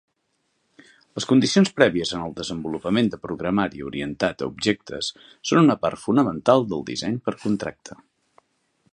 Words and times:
Les 1.17 1.25
condicions 1.31 1.69
prèvies 1.79 2.13
en 2.19 2.23
el 2.27 2.31
desenvolupament 2.39 3.11
de 3.15 3.19
programari 3.25 3.83
orientat 3.89 4.41
a 4.41 4.47
objectes 4.53 5.09
són 5.51 5.61
una 5.65 5.75
part 5.83 6.01
fonamental 6.05 6.65
del 6.73 6.83
disseny 6.89 7.21
per 7.29 7.35
contracte. 7.45 7.99